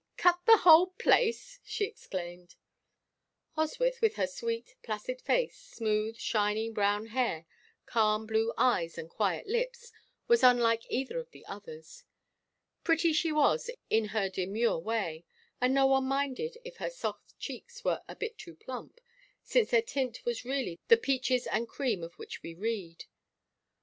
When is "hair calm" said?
7.05-8.25